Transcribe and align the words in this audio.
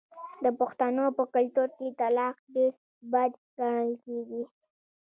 د 0.43 0.45
پښتنو 0.59 1.05
په 1.17 1.23
کلتور 1.33 1.69
کې 1.77 1.87
طلاق 1.99 2.35
ډیر 2.55 2.73
بد 3.11 3.31
ګڼل 3.59 3.91
کیږي. 4.05 4.43